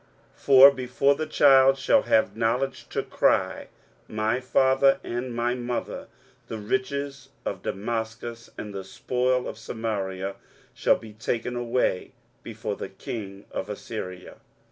[0.35, 3.67] 23:008:004 For before the child shall have knowledge to cry,
[4.07, 6.07] My father, and my mother,
[6.47, 10.37] the riches of Damascus and the spoil of Samaria
[10.73, 14.37] shall be taken away before the king of Assyria.